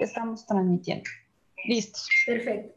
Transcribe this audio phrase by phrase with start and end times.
[0.00, 1.08] estamos transmitiendo.
[1.64, 2.08] Listos.
[2.26, 2.74] Perfecto.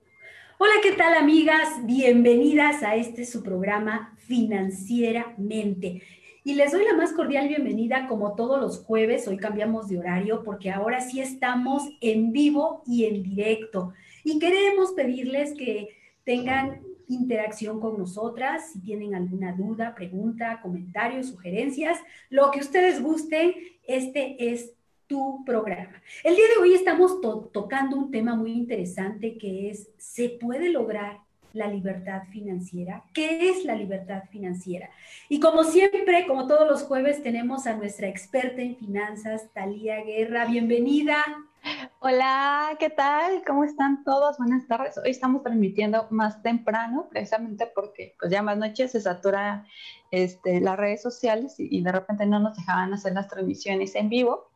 [0.60, 1.70] Hola, ¿qué tal amigas?
[1.86, 6.04] Bienvenidas a este su programa Financieramente.
[6.44, 9.28] Y les doy la más cordial bienvenida como todos los jueves.
[9.28, 13.94] Hoy cambiamos de horario porque ahora sí estamos en vivo y en directo.
[14.24, 15.90] Y queremos pedirles que
[16.26, 21.98] tengan interacción con nosotras, si tienen alguna duda, pregunta, comentario, sugerencias,
[22.30, 23.56] lo que ustedes gusten,
[23.88, 24.76] este es
[25.12, 26.02] tu programa.
[26.24, 27.20] El día de hoy estamos
[27.52, 31.20] tocando un tema muy interesante que es, ¿se puede lograr
[31.52, 33.04] la libertad financiera?
[33.14, 34.90] ¿Qué es la libertad financiera?
[35.28, 40.46] Y como siempre, como todos los jueves, tenemos a nuestra experta en finanzas, Talía Guerra.
[40.46, 41.18] Bienvenida.
[42.00, 43.44] Hola, ¿qué tal?
[43.46, 44.38] ¿Cómo están todos?
[44.38, 44.98] Buenas tardes.
[44.98, 49.66] Hoy estamos transmitiendo más temprano, precisamente porque pues ya más noche se satura
[50.10, 54.08] este, las redes sociales y, y de repente no nos dejaban hacer las transmisiones en
[54.08, 54.51] vivo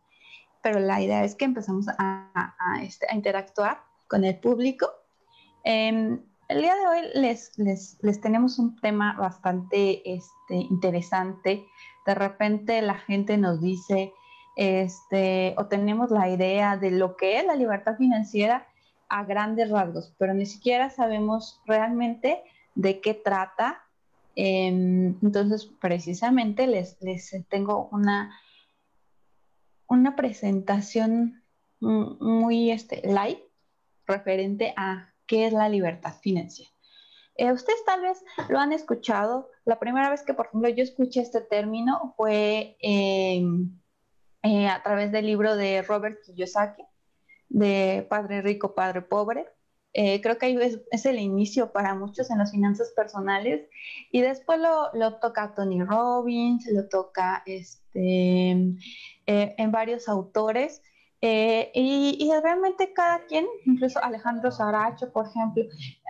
[0.65, 4.89] pero la idea es que empezamos a, este, interactuar con el público.
[5.63, 11.67] Em, el día de hoy les, les, tenemos un tema bastante este, interesante.
[12.07, 14.11] De repente la gente nos dice,
[14.55, 18.65] este, o tenemos la idea de lo que es la libertad financiera
[19.07, 22.41] a grandes rasgos, pero ni siquiera sabemos realmente
[22.73, 23.83] de qué trata.
[24.35, 28.35] Em, entonces, precisamente les, les tengo una
[29.87, 31.43] una presentación
[31.79, 33.39] muy este, light
[34.07, 36.71] referente a qué es la libertad financiera.
[37.37, 39.49] Eh, ustedes tal vez lo han escuchado.
[39.65, 43.77] La primera vez que, por ejemplo, yo escuché este término fue em,
[44.43, 46.83] eh, a través del libro de Robert Kiyosaki,
[47.49, 49.47] de Padre Rico, Padre Pobre.
[49.91, 50.57] Eh, creo que ahí
[50.91, 53.67] es, el inicio para muchos en las finanzas personales.
[54.11, 58.75] Y después lo, lo toca Tony Robbins, lo toca este,
[59.27, 60.81] eh, en varios autores.
[61.21, 65.63] Eh, y, realmente cada quien, incluso Alejandro Saracho, por ejemplo,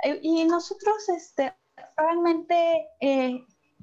[0.04, 1.54] eh, y nosotros este,
[1.96, 2.90] realmente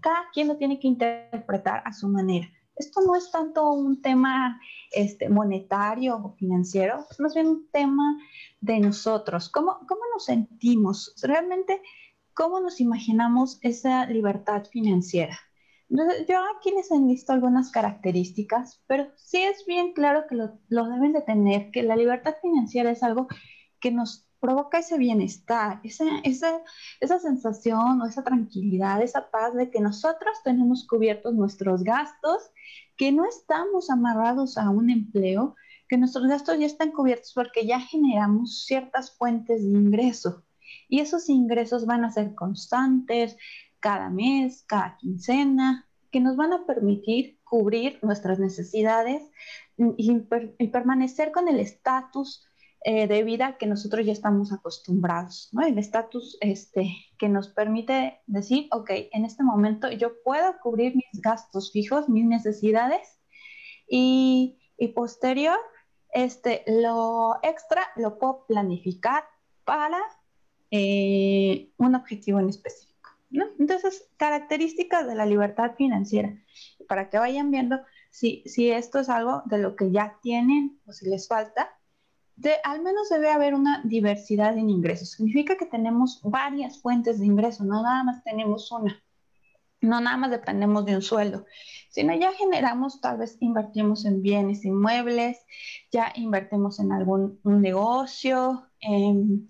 [0.00, 2.48] cada quien lo tiene que interpretar a su manera.
[2.76, 8.18] Esto no es tanto un tema este, monetario o financiero, es más bien un tema
[8.60, 11.80] de nosotros, cómo, cómo nos sentimos, realmente
[12.34, 15.38] cómo nos imaginamos esa libertad financiera.
[15.92, 20.58] Yo aquí les he visto algunas características, pero sí es bien claro que lo,
[20.88, 23.28] deben de tener, que la libertad financiera es algo
[23.78, 26.62] que nos provoca ese bienestar, esa, esa,
[26.98, 32.50] esa sensación o esa tranquilidad, esa paz de que nosotros tenemos cubiertos nuestros gastos,
[32.96, 35.56] que no estamos amarrados a un empleo,
[35.88, 40.42] que nuestros gastos ya están cubiertos porque ya generamos ciertas fuentes de ingreso.
[40.88, 43.36] Y esos ingresos van a ser constantes,
[43.82, 49.22] cada mes, cada quincena, que nos van a permitir cubrir nuestras necesidades
[49.76, 50.20] y,
[50.68, 52.46] permanecer con el estatus
[52.84, 55.66] eh, de vida que nosotros ya estamos acostumbrados, ¿no?
[55.66, 61.20] El estatus este, que nos permite decir, ok, en este momento yo puedo cubrir mis
[61.20, 63.20] gastos fijos, mis necesidades
[63.88, 65.58] y, y posterior,
[66.12, 69.24] este, lo extra lo puedo planificar
[69.64, 70.00] para
[70.70, 72.91] eh, un objetivo en específico.
[73.58, 76.36] Entonces, características de la libertad financiera,
[76.88, 80.92] para que vayan viendo si, si esto es algo de lo que ya tienen o
[80.92, 81.70] si les falta,
[82.36, 85.12] de, al menos debe haber una diversidad en ingresos.
[85.12, 89.02] Significa que tenemos varias fuentes de ingreso, no nada más tenemos una.
[89.80, 91.44] No nada más dependemos de un sueldo,
[91.90, 95.44] sino ya generamos, tal vez invertimos en bienes inmuebles,
[95.90, 99.48] ya invertimos en algún negocio, en,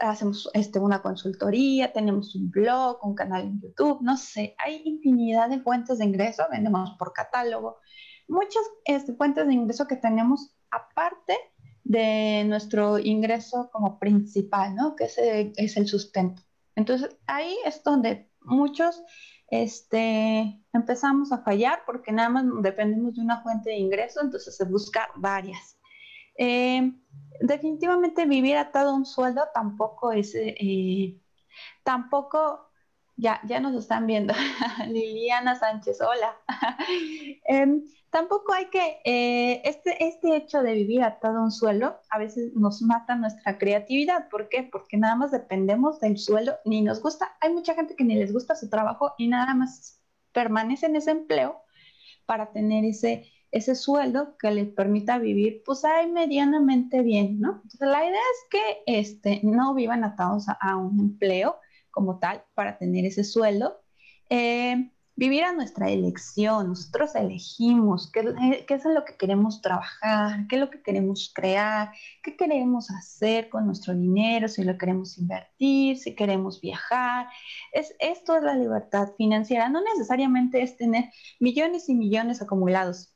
[0.00, 5.48] hacemos este, una consultoría, tenemos un blog, un canal en YouTube, no sé, hay infinidad
[5.48, 7.78] de fuentes de ingreso, vendemos por catálogo,
[8.28, 11.36] muchas este, fuentes de ingreso que tenemos aparte
[11.84, 14.94] de nuestro ingreso como principal, ¿no?
[14.94, 16.42] Que es, es el sustento.
[16.76, 19.02] Entonces, ahí es donde muchos
[19.48, 24.64] este, empezamos a fallar porque nada más dependemos de una fuente de ingreso, entonces se
[24.64, 25.79] busca varias.
[26.42, 26.94] Eh,
[27.42, 31.20] definitivamente vivir atado a un sueldo tampoco es, eh,
[31.84, 32.70] tampoco,
[33.16, 34.32] ya, ya nos están viendo,
[34.88, 36.34] Liliana Sánchez, hola.
[37.44, 42.18] Em, tampoco hay que, eh, este, este hecho de vivir atado a un sueldo a
[42.18, 44.30] veces nos mata nuestra creatividad.
[44.30, 44.62] ¿Por qué?
[44.62, 47.36] Porque nada más dependemos del sueldo, ni nos gusta.
[47.42, 50.00] Hay mucha gente que ni les gusta su trabajo y nada más
[50.32, 51.62] permanece en ese empleo
[52.24, 57.60] para tener ese ese sueldo que les permita vivir, pues ahí medianamente bien, ¿no?
[57.62, 61.56] Entonces, la idea es que este, no vivan atados a, un empleo
[61.90, 63.80] como tal para tener ese sueldo.
[64.28, 66.68] Eh, vivir a nuestra elección.
[66.68, 71.92] Nosotros elegimos qué, qué, es lo que queremos trabajar, qué es lo que queremos crear,
[72.22, 77.26] qué queremos hacer con nuestro dinero, si lo queremos invertir, si queremos viajar.
[77.72, 79.68] Es, esto es la libertad financiera.
[79.68, 83.14] No necesariamente es tener millones y millones acumulados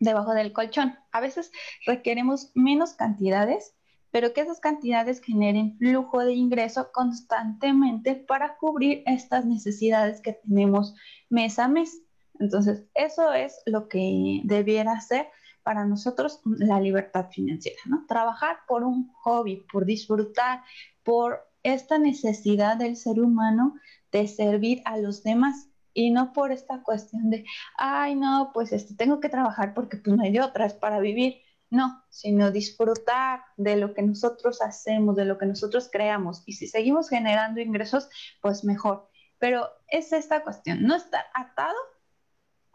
[0.00, 0.98] debajo del colchón.
[1.12, 1.52] A veces
[1.86, 3.74] requeremos menos cantidades
[4.10, 10.94] pero que esas cantidades generen flujo de ingreso constantemente para cubrir estas necesidades que tenemos
[11.28, 12.02] mes a mes.
[12.38, 15.28] Entonces, eso es lo que debiera ser
[15.62, 18.06] para nosotros la libertad financiera, ¿no?
[18.08, 20.62] Trabajar por un hobby, por disfrutar,
[21.04, 23.74] por esta necesidad del ser humano
[24.10, 27.44] de servir a los demás y no por esta cuestión de,
[27.76, 31.00] ay, no, pues este, tengo que trabajar porque pues no hay de otra, es para
[31.00, 36.42] vivir no, sino disfrutar de lo que nosotros hacemos, de lo que nosotros creamos.
[36.46, 38.08] Y si seguimos generando ingresos,
[38.42, 39.08] pues mejor.
[39.38, 41.78] Pero es esta cuestión, no estar atado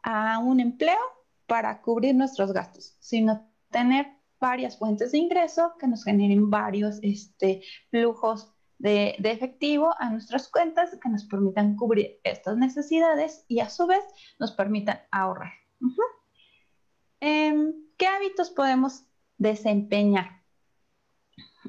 [0.02, 0.98] a un empleo
[1.46, 4.08] para cubrir nuestros gastos, sino tener
[4.40, 10.98] varias fuentes de ingreso que nos generen varios este, flujos de, efectivo a nuestras cuentas
[11.02, 14.04] que nos permitan cubrir estas necesidades y a su vez
[14.40, 15.54] nos permitan ahorrar.
[17.98, 19.06] ¿Qué hábitos podemos
[19.38, 20.44] desempeñar?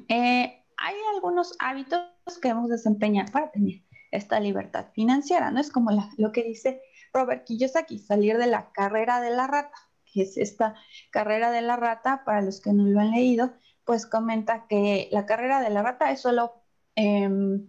[0.09, 2.01] Eh, hay algunos hábitos
[2.41, 5.59] que debemos desempeñar para tener esta libertad financiera, ¿no?
[5.59, 6.81] Es como lo que dice
[7.13, 9.75] Robert Kiyosaki, salir de la carrera de la rata,
[10.05, 10.75] que es esta
[11.11, 13.53] carrera de la rata, para los que no lo han leído,
[13.85, 16.66] pues comenta que la carrera de la rata es solo
[16.97, 17.67] em,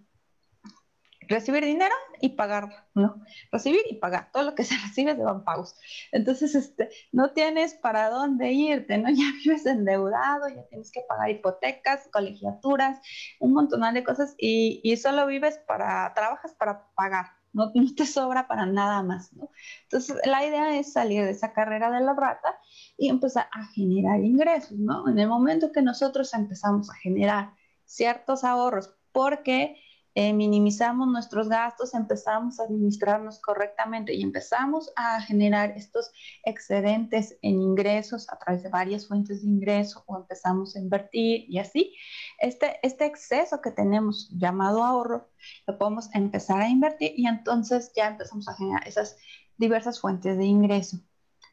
[1.29, 3.23] recibir dinero y pagar, ¿no?
[3.53, 5.77] Recibir y pagar, todo lo que se recibe se van pagos.
[6.11, 9.09] Entonces, este, no tienes para dónde irte, ¿no?
[9.19, 13.01] Ya vives endeudado, ya tienes que pagar hipotecas, colegiaturas,
[13.39, 18.07] un montón de cosas y, y solo vives para, trabajas para pagar, no, no, te
[18.07, 19.51] sobra para nada más, ¿no?
[19.85, 22.59] Entonces, la idea es salir de esa carrera de la rata
[22.97, 25.09] y empezar a generar ingresos, ¿no?
[25.09, 27.53] En el momento que nosotros empezamos a generar
[27.85, 29.77] ciertos ahorros, porque
[30.21, 36.11] eh, minimizamos nuestros gastos, empezamos a administrarnos correctamente y empezamos a generar estos
[36.45, 41.59] excedentes en ingresos a través de varias fuentes de ingreso o empezamos a invertir y
[41.59, 41.95] así,
[42.41, 45.29] este, este exceso que tenemos llamado ahorro,
[45.69, 49.17] lo podemos empezar a invertir y entonces ya empezamos a generar esas
[49.57, 50.99] diversas fuentes de ingreso.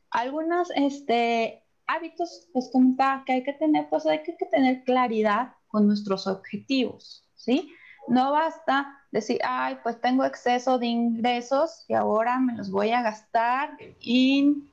[0.09, 5.85] Algunos este, hábitos, les comentaba que hay que tener, pues hay que tener claridad con
[5.85, 7.73] nuestros objetivos, ¿sí?
[8.07, 13.01] No basta decir, ay, pues tengo exceso de ingresos y ahora me los voy a
[13.01, 14.63] gastar em,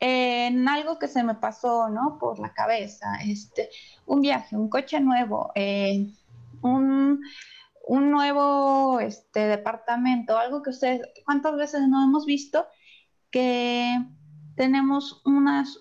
[0.00, 2.18] en algo que se me pasó, ¿no?
[2.18, 3.70] Por la cabeza, este,
[4.06, 6.06] un viaje, un coche nuevo, eh,
[6.62, 7.20] un,
[7.88, 12.66] nuevo este, departamento, algo que ustedes, ¿cuántas veces no hemos visto
[13.30, 13.98] que
[14.54, 15.78] tenemos unas,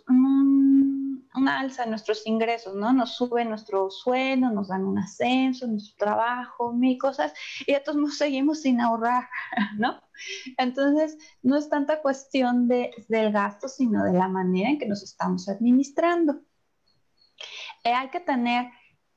[1.36, 2.92] una alza en nuestros ingresos, ¿no?
[2.92, 7.34] Nos sube nuestro sueldo, nos dan un ascenso, nuestro trabajo, mil cosas,
[7.66, 9.30] y entonces nos seguimos sin ahorrar,
[9.78, 10.02] ¿no?
[10.58, 15.04] Entonces, no es tanta cuestión de, del gasto, sino de la manera en que nos
[15.04, 16.42] estamos administrando.
[17.84, 18.72] Eh, hay que tener,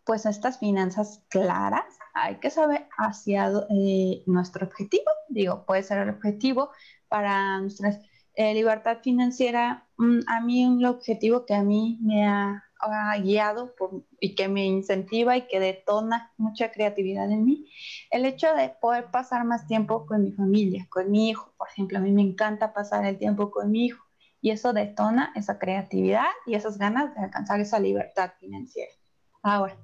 [0.04, 6.10] pues, estas finanzas claras, hay que saber hacia eh, nuestro objetivo, digo, puede ser el
[6.10, 6.70] objetivo
[7.08, 7.98] para nuestras
[8.34, 12.64] eh, libertad financiera, mm, a mí un objetivo que a mí me ha,
[13.22, 13.76] guiado
[14.18, 17.70] y que me incentiva y que detona mucha creatividad en mí,
[18.10, 21.98] el hecho de poder pasar más tiempo con mi familia, con mi hijo, por ejemplo,
[21.98, 24.04] a mí me encanta pasar el tiempo con mi hijo
[24.40, 28.92] y eso detona esa creatividad y esas ganas de alcanzar esa libertad financiera.
[29.44, 29.76] Ahora,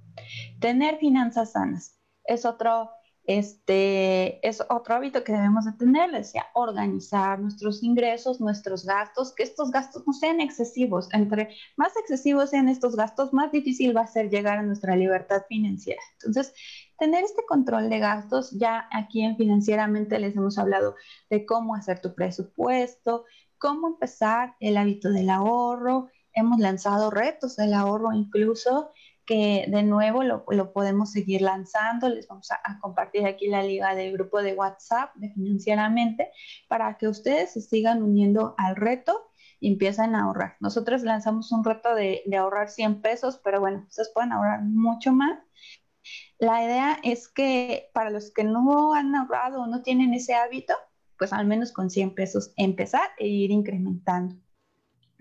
[0.58, 2.90] tener finanzas sanas es otro
[3.28, 6.10] este es otro hábito que debemos de tener,
[6.54, 11.10] organizar nuestros ingresos, nuestros gastos, que estos gastos no sean excesivos.
[11.12, 15.42] Entre más excesivos sean estos gastos, más difícil va a ser llegar a nuestra libertad
[15.46, 16.00] financiera.
[16.14, 16.54] Entonces,
[16.98, 20.94] tener este control de gastos, ya aquí en financieramente les hemos hablado
[21.28, 23.26] de cómo hacer tu presupuesto,
[23.58, 28.90] cómo empezar el hábito del ahorro, hemos lanzado retos del ahorro incluso
[29.28, 32.08] que de nuevo lo, podemos seguir lanzando.
[32.08, 36.30] Les vamos a, compartir aquí la liga del grupo de WhatsApp de Financieramente
[36.66, 39.30] para que ustedes se sigan uniendo al reto
[39.60, 40.56] y empiecen a ahorrar.
[40.60, 45.12] Nosotros lanzamos un reto de, de ahorrar 100 pesos, pero bueno, ustedes pueden ahorrar mucho
[45.12, 45.38] más.
[46.38, 50.72] La idea es que para los que no han ahorrado o no tienen ese hábito,
[51.18, 54.36] pues al menos con 100 pesos empezar e ir incrementando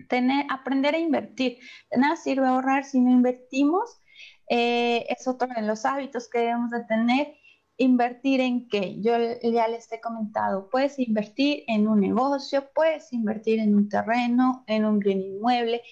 [0.08, 1.58] tener, aprender a invertir.
[1.90, 4.00] De nada sirve ahorrar si no invertimos.
[4.48, 7.34] Eh, es otro de los hábitos que debemos de tener.
[7.80, 9.00] invertir en qué?
[9.00, 9.12] Yo
[9.42, 14.84] ya les he comentado, puedes invertir en un negocio, puedes invertir en un terreno, en
[14.84, 15.82] un bien inmueble,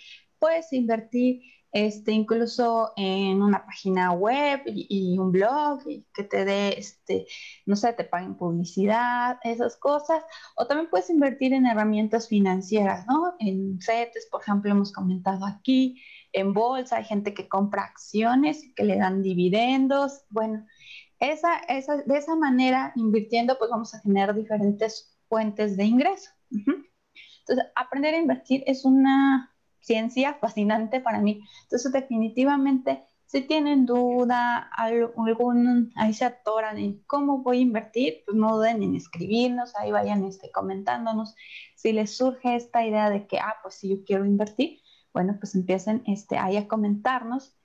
[0.41, 1.43] puedes invertir
[1.77, 5.83] este, incluso en una página web y, un blog
[6.15, 7.27] que te dé, este,
[7.67, 10.25] no sé, te paguen publicidad, esas cosas.
[10.57, 13.35] O también puedes invertir en herramientas financieras, ¿no?
[13.41, 16.03] En CETES, por ejemplo, hemos comentado aquí,
[16.33, 20.25] en bolsa, hay gente que compra acciones que le dan dividendos.
[20.31, 20.65] Bueno,
[21.21, 26.31] esa, esa, de esa manera, invirtiendo, pues vamos a generar diferentes fuentes de ingreso.
[26.51, 31.43] Entonces, aprender a invertir es una ciencia fascinante para mí.
[31.65, 38.37] Entonces, definitivamente, si tienen duda, algún, ahí se atoran en cómo voy a invertir, pues
[38.37, 41.35] no duden en escribirnos, ahí vayan este, comentándonos.
[41.75, 44.81] Si les surge esta idea de que, ah, pues si yo quiero invertir,
[45.13, 47.57] bueno, pues empiecen este, ahí a comentarnos.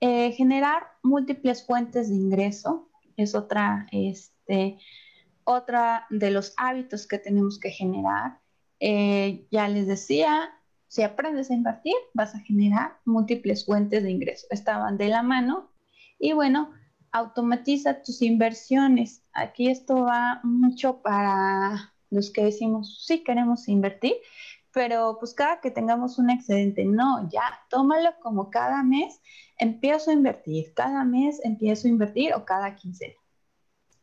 [0.00, 4.78] Eh, generar múltiples fuentes de ingreso es otra, este,
[5.42, 8.38] otra de los hábitos que tenemos que generar.
[8.78, 10.57] Eh, ya les decía,
[10.88, 14.46] si aprendes a invertir, vas a generar múltiples fuentes de ingreso.
[14.50, 15.70] Estaban de la mano
[16.18, 16.70] y bueno,
[17.12, 19.22] automatiza tus inversiones.
[19.32, 24.14] Aquí esto va mucho para los que decimos, sí queremos invertir,
[24.72, 29.20] pero pues cada que tengamos un excedente, no, ya tómalo como cada mes
[29.58, 33.14] empiezo a invertir, cada mes empiezo a invertir o cada quincena.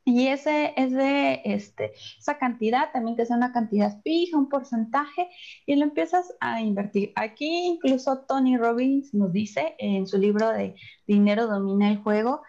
[0.08, 5.30] Y ese, de este, esa cantidad también que sea una cantidad fija, un porcentaje,
[5.66, 7.12] y lo empiezas a invertir.
[7.16, 10.76] Aquí incluso Tony Robbins nos dice en su libro de
[11.08, 12.44] Dinero domina el juego,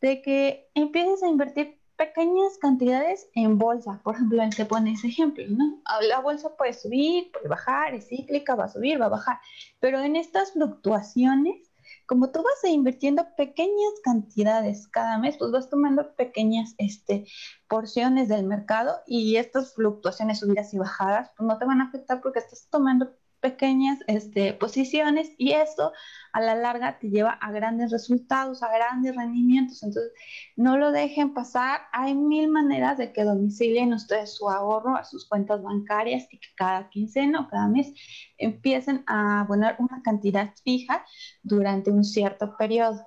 [0.00, 4.00] de que empieces a invertir pequeñas cantidades en bolsa.
[4.02, 5.82] Por ejemplo, él te pone ese ejemplo, ¿no?
[6.08, 9.38] La bolsa puede subir, puede bajar, es cíclica, va a subir, va a bajar.
[9.78, 11.70] Pero en estas fluctuaciones,
[12.06, 17.26] como tú vas invirtiendo pequeñas cantidades cada mes, pues vas tomando pequeñas este,
[17.68, 22.20] porciones del mercado y estas fluctuaciones, subidas y bajadas, pues no te van a afectar
[22.20, 25.92] porque estás tomando pequeñas este, posiciones y eso
[26.32, 29.82] a la larga te lleva a grandes resultados, a grandes rendimientos.
[29.82, 30.12] Entonces,
[30.56, 31.82] no lo dejen pasar.
[31.92, 36.48] Hay mil maneras de que domicilien ustedes su ahorro a sus cuentas bancarias y que
[36.56, 37.92] cada quincena o cada mes
[38.38, 41.04] empiecen a abonar una cantidad fija
[41.42, 43.04] durante un cierto periodo.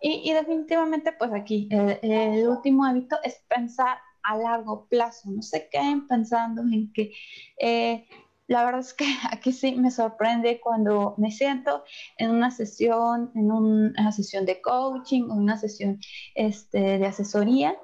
[0.00, 5.30] Y, definitivamente, pues aquí el, último hábito es pensar a largo plazo.
[5.30, 7.12] No se queden pensando en que
[7.58, 8.06] eh,
[8.50, 11.84] la verdad es que aquí sí me sorprende cuando me siento
[12.18, 16.00] en una sesión, en una sesión de coaching o una sesión
[16.34, 17.78] este, de asesoría.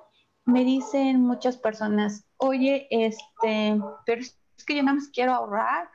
[0.44, 5.88] Me dicen muchas personas, oye, este, pero es que yo nada más quiero ahorrar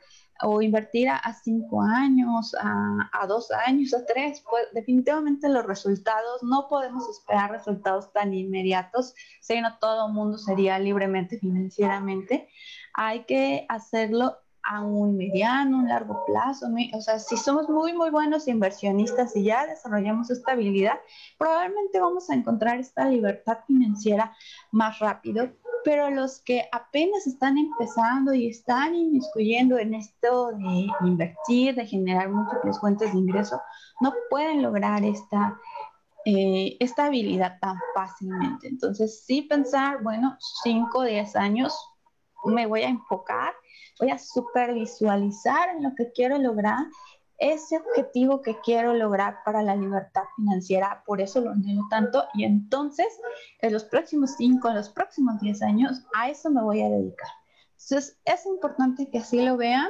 [0.44, 6.42] o invertir a, cinco años, a, a, dos años, a tres, pues definitivamente los resultados,
[6.44, 12.50] no podemos esperar resultados tan inmediatos, si no todo el mundo sería libremente financieramente.
[12.96, 16.68] Hay que hacerlo a un mediano, un largo plazo.
[16.94, 21.00] O sea, si somos muy, muy buenos inversionistas y ya desarrollamos esta habilidad,
[21.38, 24.36] probablemente vamos a encontrar esta libertad financiera
[24.72, 25.50] más rápido.
[25.84, 32.30] Pero los que apenas están empezando y están inmiscuyendo en esto de invertir, de generar
[32.30, 33.60] múltiples fuentes de ingreso,
[34.00, 35.60] no pueden lograr esta,
[36.26, 38.68] eh, habilidad tan fácilmente.
[38.68, 41.76] Entonces, sí pensar, bueno, 5 o 10 años
[42.46, 43.54] me voy a enfocar
[44.00, 46.86] voy a supervisualizar en lo que quiero lograr,
[47.42, 52.24] ese objetivo que quiero lograr para la libertad financiera, por eso lo anhelo tanto.
[52.36, 53.08] Y entonces
[53.60, 57.30] en los próximos 5, en los próximos 10 años, a eso me voy a dedicar.
[57.72, 59.90] Entonces es importante que así lo vean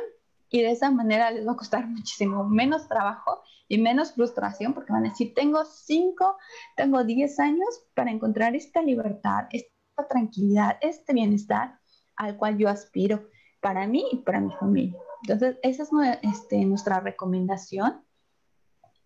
[0.49, 4.93] y de esa manera les va a costar muchísimo menos trabajo y menos frustración porque
[4.93, 6.37] van a decir, tengo 5,
[6.77, 11.79] tengo 10 años para encontrar esta libertad, esta tranquilidad, este bienestar
[12.15, 13.27] al cual yo aspiro
[13.61, 14.99] para mí y para mi familia.
[15.23, 15.89] Entonces, esa es
[16.23, 18.03] este, nuestra recomendación.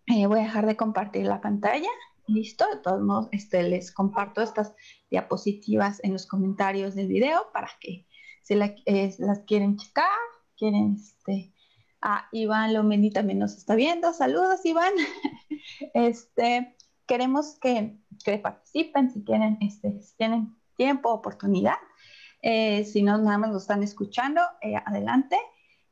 [0.06, 1.88] Eh, voy a dejar de compartir la pantalla.
[2.26, 4.74] Listo, de todos modos, este, les comparto estas
[5.10, 8.06] diapositivas en los comentarios del video para que
[8.42, 10.08] si eh, las quieren checar,
[10.56, 11.52] quieren, este,
[12.00, 14.12] ah, Iván Lomeni también nos está viendo.
[14.12, 14.92] Saludos, Iván.
[15.94, 21.76] este, queremos que, que participen si quieren, este, si tienen tiempo, oportunidad.
[22.48, 25.36] Eh, si no, nada más lo están escuchando, eh, adelante.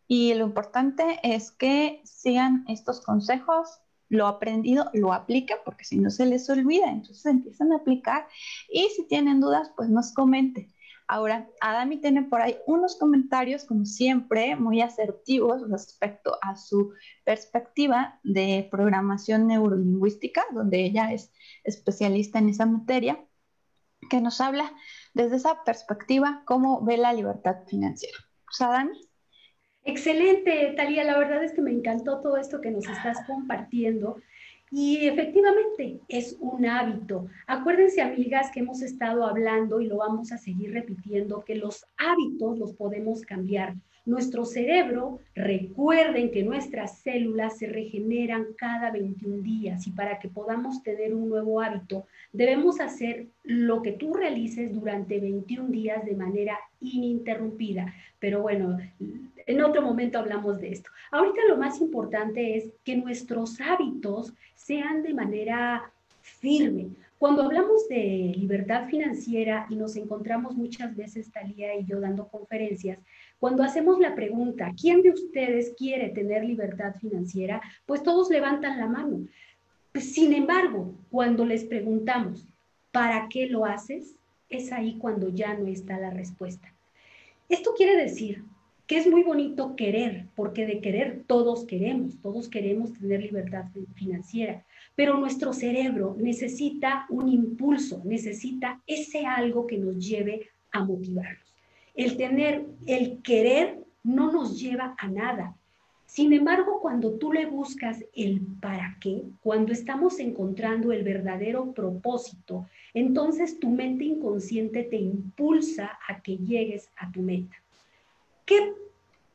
[0.07, 6.11] Y lo importante es que sigan estos consejos, lo aprendido, lo apliquen, porque si no
[6.11, 8.29] se les olvida, entonces empiezan a aplicar.
[8.71, 10.73] Y si tienen dudas, pues nos comenten.
[11.09, 16.93] Ahora, Adami tiene por ahí unos comentarios, como siempre, muy asertivos respecto a su
[17.25, 21.33] perspectiva de programación neurolingüística, donde ella es
[21.65, 23.19] especialista en esa materia.
[24.09, 24.73] Que nos habla
[25.15, 28.19] desde esa perspectiva cómo ve la libertad financiera.
[28.59, 29.01] Dani.
[29.85, 31.05] Excelente, Talía.
[31.05, 34.17] La verdad es que me encantó todo esto que nos estás compartiendo.
[34.71, 37.27] Y efectivamente es un hábito.
[37.47, 42.59] Acuérdense, amigas, que hemos estado hablando y lo vamos a seguir repitiendo, que los hábitos
[42.59, 43.75] los podemos cambiar.
[44.07, 50.83] Nuestro cerebro, recuerden que nuestras células se regeneran cada 21 días y para que podamos
[50.83, 56.59] tener un nuevo hábito, debemos hacer lo que tú realices durante 21 días de manera
[56.81, 57.95] ininterrumpida.
[58.19, 58.77] Pero bueno,
[59.47, 60.91] en otro momento hablamos de esto.
[61.11, 66.89] Ahorita lo más importante es que nuestros hábitos sean de manera firme.
[67.19, 72.99] Cuando hablamos de libertad financiera y nos encontramos muchas veces, Talía y yo, dando conferencias,
[73.39, 77.63] cuando hacemos la pregunta, ¿quién de ustedes quiere tener libertad financiera?
[77.87, 79.27] Pues todos levantan la mano.
[79.95, 82.47] Sin embargo, cuando les preguntamos,
[82.91, 84.17] ¿para qué lo haces?
[84.49, 86.75] Es ahí cuando ya no está la respuesta.
[87.49, 88.45] Esto quiere decir
[88.87, 93.65] que es muy bonito querer, porque de querer todos queremos, todos queremos tener libertad
[93.95, 94.65] financiera,
[94.95, 101.55] pero nuestro cerebro necesita un impulso, necesita ese algo que nos lleve a motivarnos.
[101.95, 105.57] El tener, el querer no nos lleva a nada.
[106.07, 112.69] Sin embargo, cuando tú le buscas el para qué, cuando estamos encontrando el verdadero propósito,
[112.93, 117.64] entonces tu mente inconsciente te impulsa a que llegues a tu meta.
[118.45, 118.73] ¿Qué,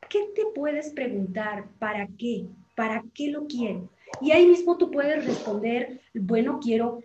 [0.08, 1.66] qué te puedes preguntar?
[1.78, 2.46] ¿Para qué?
[2.74, 3.88] ¿Para qué lo quiero?
[4.20, 7.02] Y ahí mismo tú puedes responder, bueno, quiero,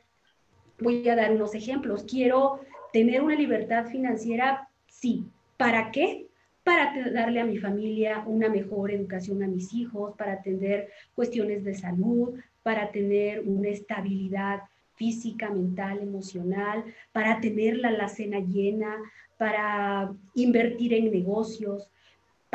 [0.80, 2.60] voy a dar unos ejemplos, quiero
[2.92, 5.26] tener una libertad financiera, sí,
[5.58, 6.28] ¿Para qué?
[6.64, 11.76] Para darle a mi familia una mejor educación a mis hijos, para atender cuestiones de
[11.76, 14.62] salud, para tener una estabilidad
[14.96, 18.98] física, mental, emocional, para tener la alacena llena,
[19.38, 21.90] para invertir en negocios.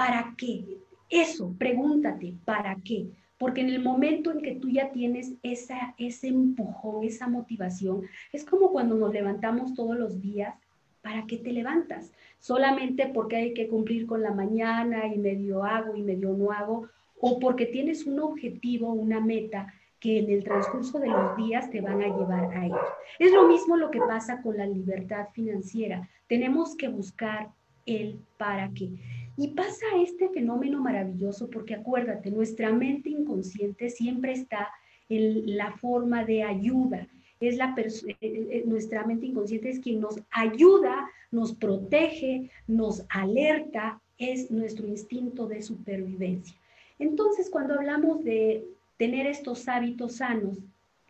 [0.00, 0.78] ¿Para qué?
[1.10, 3.10] Eso, pregúntate, ¿para qué?
[3.36, 8.46] Porque en el momento en que tú ya tienes esa, ese empujón, esa motivación, es
[8.46, 10.54] como cuando nos levantamos todos los días
[11.02, 12.12] ¿para qué te levantas?
[12.38, 16.88] Solamente porque hay que cumplir con la mañana y medio hago y medio no hago,
[17.20, 21.82] o porque tienes un objetivo, una meta que en el transcurso de los días te
[21.82, 22.80] van a llevar a ello.
[23.18, 26.08] Es lo mismo lo que pasa con la libertad financiera.
[26.26, 27.50] Tenemos que buscar
[27.86, 28.90] el para qué.
[29.36, 34.68] Y pasa este fenómeno maravilloso porque acuérdate, nuestra mente inconsciente siempre está
[35.08, 37.08] en la forma de ayuda
[37.40, 43.04] es la eh, eh, eh, nuestra mente inconsciente es quien nos ayuda, nos protege, nos
[43.08, 46.54] alerta, es nuestro instinto de supervivencia.
[46.98, 48.66] Entonces, cuando hablamos de
[48.98, 50.58] tener estos hábitos sanos,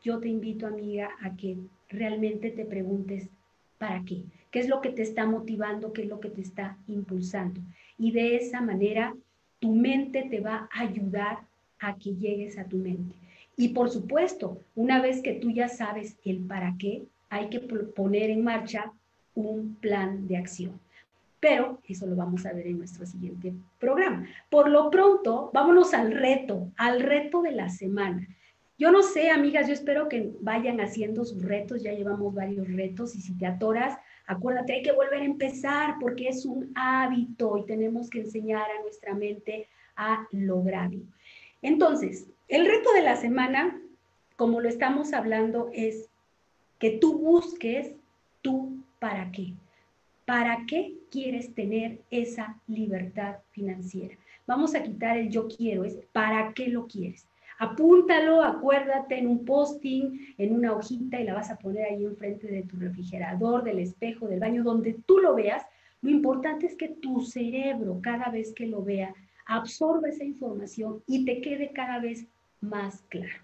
[0.03, 1.57] yo te invito, amiga, a que
[1.89, 3.29] realmente te preguntes,
[3.79, 4.23] ¿para qué?
[4.51, 5.93] ¿Qué es lo que te está motivando?
[5.93, 7.61] ¿Qué es lo que te está impulsando?
[7.99, 9.15] Y de esa manera,
[9.59, 11.39] tu mente te va a ayudar
[11.79, 13.15] a que llegues a tu mente.
[13.57, 18.31] Y por supuesto, una vez que tú ya sabes el para qué, hay que poner
[18.31, 18.93] en marcha
[19.35, 20.81] un plan de acción.
[21.39, 24.27] Pero eso lo vamos a ver en nuestro siguiente programa.
[24.51, 28.27] Por lo pronto, vámonos al reto, al reto de la semana.
[28.79, 33.15] Yo no sé, amigas, yo espero que vayan haciendo sus retos, ya llevamos varios retos
[33.15, 33.99] y si te atoras,
[34.31, 38.83] acuérdate, hay que volver a empezar porque es un hábito y tenemos que enseñar a
[38.83, 39.67] nuestra mente
[39.97, 41.03] a lograrlo.
[41.63, 43.81] Entonces, el reto de la semana,
[44.37, 46.09] como lo estamos hablando, es
[46.79, 47.93] que tú busques
[48.41, 49.55] tú para qué.
[50.25, 54.17] ¿Para qué quieres tener esa libertad financiera?
[54.47, 57.27] Vamos a quitar el yo quiero, es para qué lo quieres.
[57.61, 62.47] Apúntalo, acuérdate en un posting, en una hojita y la vas a poner ahí enfrente
[62.47, 65.67] de tu refrigerador, del espejo, del baño, donde tú lo veas.
[66.01, 71.27] Lo importante es que tu cerebro, cada vez que lo vea, absorba esa información y
[71.27, 72.27] te quede cada vez
[72.63, 73.43] más claro.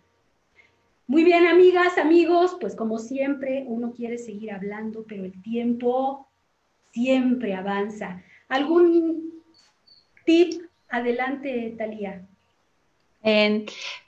[1.06, 6.26] Muy bien, amigas, amigos, pues como siempre, uno quiere seguir hablando, pero el tiempo
[6.92, 8.22] siempre avanza.
[8.48, 9.42] ¿Algún
[10.24, 10.54] tip?
[10.88, 12.26] Adelante, Talía.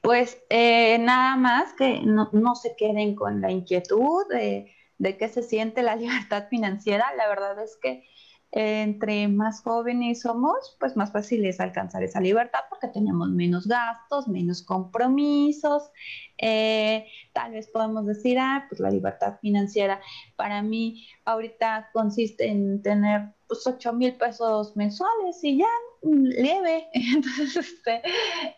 [0.02, 5.42] Pues eh, nada más que no, se queden con la inquietud de, de qué se
[5.42, 7.06] siente la libertad financiera.
[7.16, 8.04] La verdad es que
[8.50, 14.26] entre más jóvenes somos, pues más fácil es alcanzar esa libertad porque tenemos menos gastos,
[14.26, 15.90] menos compromisos.
[16.38, 20.00] Eh, tal vez podemos decir, ah, pues la libertad financiera
[20.36, 25.66] para mí ahorita consiste en tener pues 8 mil pesos mensuales y ya
[26.02, 26.88] leve.
[26.92, 28.02] Entonces, este,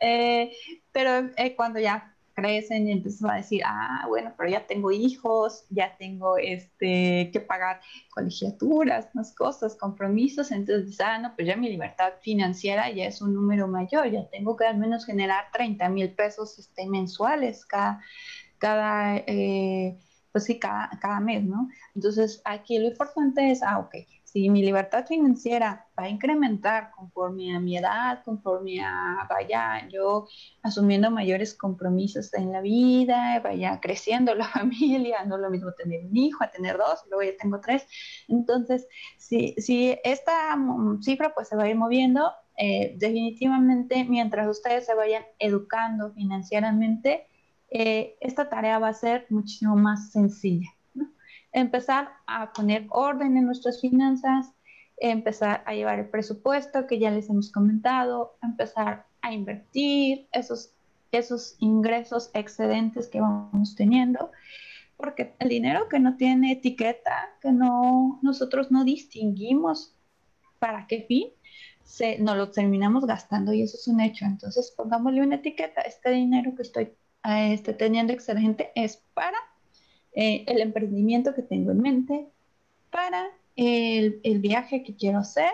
[0.01, 0.53] eh,
[0.93, 5.65] pero eh, cuando ya crecen y empiezas a decir, ah, bueno, pero ya tengo hijos,
[5.71, 11.69] ya tengo este, que pagar colegiaturas, más cosas, compromisos, entonces ah, no, pues ya mi
[11.69, 16.11] libertad financiera ya es un número mayor, ya tengo que al menos generar 30 mil
[16.15, 18.01] pesos este, mensuales cada,
[18.59, 19.99] cada eh,
[20.33, 21.69] pues sí, cada, cada mes, ¿no?
[21.95, 23.95] Entonces aquí lo importante es, ah, ok,
[24.33, 30.29] si mi libertad financiera va a incrementar conforme a mi edad, conforme a vaya yo
[30.63, 36.07] asumiendo mayores compromisos en la vida, vaya creciendo la familia, no es lo mismo tener
[36.07, 37.87] un hijo a tener dos, luego ya tengo tres.
[38.29, 38.87] Entonces,
[39.19, 44.87] si, si esta mm, cifra pues se va a ir moviendo, eh, definitivamente mientras ustedes
[44.87, 47.27] se vayan educando financieramente,
[47.69, 50.69] eh, esta tarea va a ser muchísimo más sencilla
[51.53, 54.53] empezar a poner orden en nuestras finanzas,
[54.97, 60.75] empezar a llevar el presupuesto que ya les hemos comentado, empezar a invertir esos,
[61.11, 64.31] esos ingresos excedentes que vamos teniendo,
[64.97, 69.95] porque el dinero que no tiene etiqueta, que no, nosotros no distinguimos
[70.59, 71.29] para qué fin,
[71.83, 74.27] se, nos lo terminamos gastando y eso es un hecho.
[74.27, 76.93] Entonces pongámosle una etiqueta, este dinero que estoy
[77.25, 79.39] este, teniendo excedente es para
[80.13, 82.27] eh, el emprendimiento que tengo en mente,
[82.91, 85.51] para el, el viaje que quiero hacer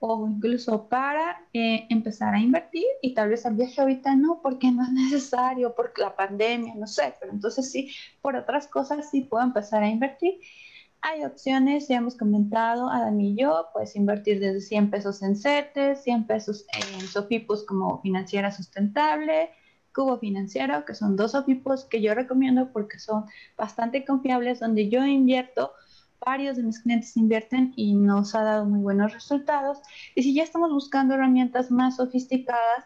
[0.00, 4.70] o incluso para eh, empezar a invertir y tal vez el viaje ahorita no porque
[4.70, 9.22] no es necesario, porque la pandemia, no sé, pero entonces sí, por otras cosas sí
[9.22, 10.40] puedo empezar a invertir.
[11.00, 16.02] Hay opciones, ya hemos comentado, Adam y yo, puedes invertir desde 100 pesos en CETES,
[16.02, 19.50] 100 pesos en Sofipos como financiera sustentable,
[19.98, 23.24] Cubo Financiero, que son dos OFIPOS que yo recomiendo porque son
[23.56, 25.72] bastante confiables, donde yo invierto,
[26.24, 29.78] varios de mis clientes invierten y nos ha dado muy buenos resultados.
[30.14, 32.84] Y si ya estamos buscando herramientas más sofisticadas,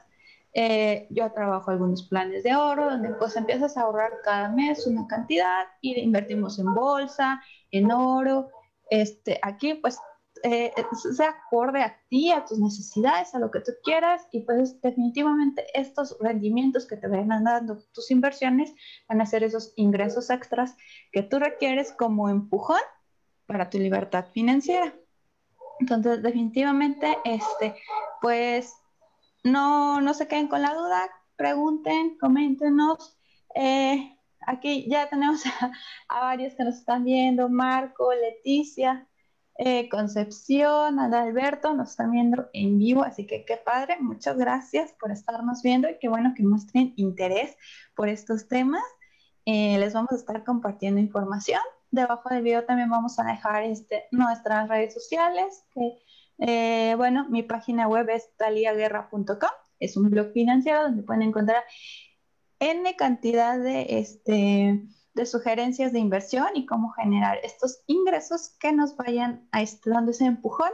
[0.54, 5.06] eh, yo trabajo algunos planes de oro, donde pues empiezas a ahorrar cada mes una
[5.06, 8.48] cantidad y invertimos en bolsa, en oro.
[8.88, 9.98] Este, aquí pues
[10.42, 10.72] eh,
[11.14, 15.64] sea acorde a ti, a tus necesidades, a lo que tú quieras y pues definitivamente
[15.74, 18.74] estos rendimientos que te vayan dando tus inversiones
[19.08, 20.76] van a ser esos ingresos extras
[21.12, 22.80] que tú requieres como empujón
[23.46, 24.94] para tu libertad financiera.
[25.80, 27.74] Entonces, definitivamente, este,
[28.20, 28.74] pues
[29.42, 33.18] no, no se queden con la duda, pregunten, coméntenos.
[33.54, 35.42] Eh, aquí ya tenemos
[36.08, 39.08] a, varios que nos están viendo, Marco, Leticia,
[39.58, 45.12] eh, Concepción, Adalberto, nos están viendo en vivo, así que qué padre, muchas gracias por
[45.12, 47.56] estarnos viendo y qué bueno que muestren interés
[47.94, 48.82] por estos temas.
[49.44, 51.60] Eh, les vamos a estar compartiendo información.
[51.90, 55.64] Debajo del video también vamos a dejar este, nuestras redes sociales,
[56.38, 61.62] eh, bueno, mi página web es taliaguerra.com, es un blog financiero donde pueden encontrar
[62.58, 64.82] N cantidad de este,
[65.14, 70.24] de sugerencias de inversión y cómo generar estos ingresos que nos vayan a dando ese
[70.24, 70.70] empujón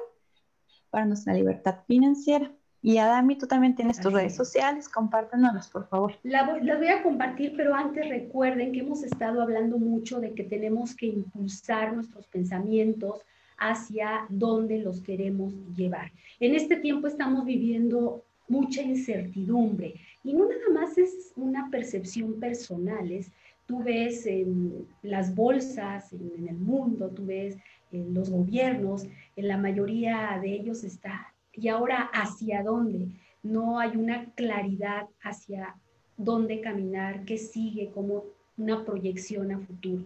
[0.91, 2.53] para nuestra libertad financiera.
[2.81, 6.15] Y Adami, tú también tienes tus redes sociales, compártenos, por favor.
[6.23, 10.95] las voy a compartir, pero antes recuerden que hemos estado hablando mucho de que tenemos
[10.95, 13.23] que impulsar nuestros pensamientos
[13.59, 16.13] hacia dónde los queremos llevar.
[16.39, 23.11] En este tiempo estamos viviendo mucha incertidumbre y no nada más es una percepción personal,
[23.11, 23.33] es
[23.69, 27.59] tú ves en las bolsas, en, el mundo, tú ves
[27.93, 31.35] en los gobiernos, en la mayoría de ellos está.
[31.53, 33.09] Y ahora, ¿hacia dónde?
[33.43, 35.77] No hay una claridad hacia
[36.17, 38.25] dónde caminar, qué sigue, como
[38.57, 40.05] una proyección a futuro.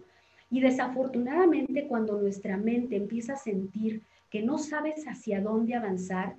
[0.51, 6.35] Y desafortunadamente cuando nuestra mente empieza a sentir que no sabes hacia dónde avanzar,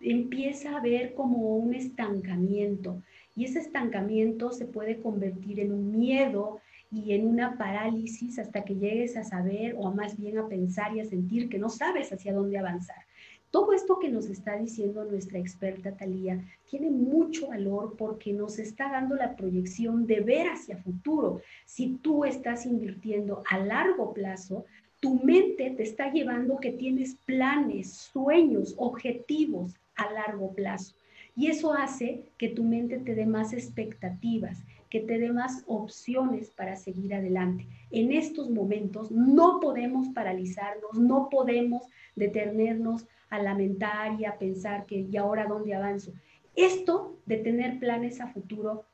[0.00, 3.00] empieza a ver como un estancamiento,
[3.36, 8.76] y ese estancamiento se puede convertir en un miedo y en una parálisis hasta que
[8.76, 12.32] llegues a saber o más bien a pensar y a sentir que no sabes hacia
[12.32, 13.04] dónde avanzar.
[13.50, 18.90] Todo esto que nos está diciendo nuestra experta Talía tiene mucho valor porque nos está
[18.90, 21.40] dando la proyección de ver hacia futuro.
[21.64, 24.64] Si tú estás invirtiendo a largo plazo,
[25.00, 30.94] tu mente te está llevando que tienes planes, sueños, objetivos a largo plazo.
[31.36, 36.50] Y eso hace que tu mente te dé más expectativas, que te dé más opciones
[36.50, 37.66] para seguir adelante.
[37.90, 41.82] En estos momentos no podemos paralizarnos, no podemos
[42.14, 46.12] detenernos a lamentar y a pensar que y ahora dónde avanzo.
[46.54, 48.86] Esto de tener planes a futuro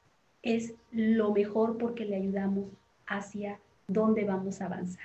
[0.43, 2.67] es lo mejor porque le ayudamos
[3.07, 5.05] hacia dónde vamos a avanzar.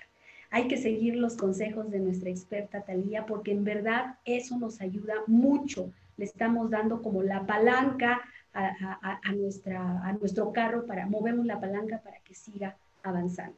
[0.50, 5.14] Hay que seguir los consejos de nuestra experta Talía porque en verdad eso nos ayuda
[5.28, 8.22] mucho le estamos dando como la palanca
[8.54, 13.58] a, nuestra, a nuestro carro, para movemos la palanca para que siga avanzando.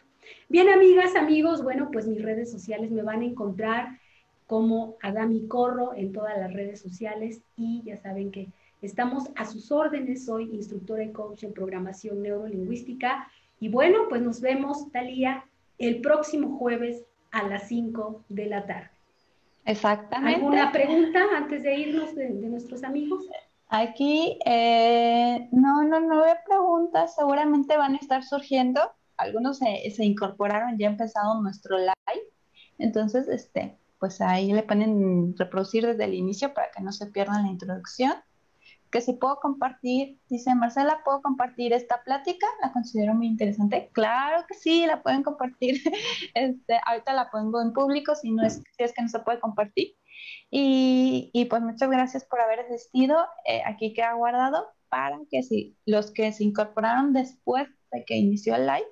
[0.50, 3.98] Bien, amigas, amigos, bueno, pues mis redes sociales me van a encontrar
[4.46, 8.50] como Adami Corro en todas las redes sociales y ya saben que
[8.82, 10.26] estamos a sus órdenes.
[10.26, 13.28] Soy instructora y coach en programación neurolingüística.
[13.60, 15.46] Y bueno, pues nos vemos, Talía,
[15.78, 18.99] el próximo jueves a las 5 de la tarde.
[19.66, 20.40] Exactamente.
[20.40, 23.26] ¿Alguna pregunta antes de irnos de, nuestros amigos?
[23.68, 28.82] Aquí, eh, no, no, no hay preguntas, seguramente van a estar surgiendo.
[29.18, 32.24] Algunos se, se incorporaron, ya ha empezado nuestro live.
[32.80, 37.44] Entonces, este, pues ahí le ponen reproducir desde el inicio para que no se pierdan
[37.44, 38.14] la introducción.
[38.92, 42.48] Que si puedo compartir, dice Marcela, ¿puedo compartir esta plática?
[42.62, 43.90] La considero muy interesante.
[43.94, 45.82] Claro que sí, la pueden compartir.
[46.34, 49.40] Este, ahorita la pongo en público si, no es, si es que no se puede
[49.40, 49.96] compartir.
[50.50, 53.18] Y, y pues muchas gracias por haber asistido.
[53.46, 58.56] Eh, aquí queda guardado para que si los que se incorporaron después de que inició
[58.56, 58.88] el live,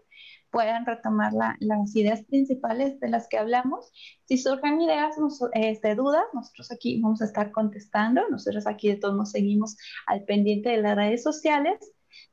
[0.52, 3.92] puedan retomar las ideas principales de las que hablamos.
[4.26, 5.16] Si surgen ideas,
[5.54, 8.22] este, dudas, nosotros aquí vamos a estar contestando.
[8.30, 11.78] Nosotros aquí de todos nos seguimos al pendiente de las redes sociales.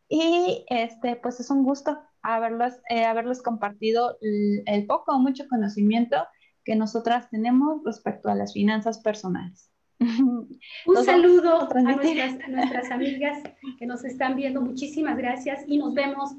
[0.09, 6.17] Y este, pues es un gusto haberlos, eh, haberles compartido el, poco o mucho conocimiento
[6.65, 9.71] que nosotras tenemos respecto a las finanzas personales.
[10.01, 13.39] Un saludo a nuestras, a nuestras amigas
[13.79, 14.61] que nos están viendo.
[14.61, 16.31] Muchísimas gracias y nos vemos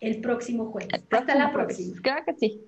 [0.00, 0.90] el próximo jueves.
[1.10, 2.00] Hasta la próxima.
[2.02, 2.64] Claro que sí.